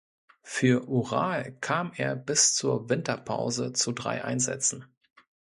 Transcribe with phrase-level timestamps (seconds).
[0.41, 4.85] Für Ural kam er bis zur Winterpause zu drei Einsätzen.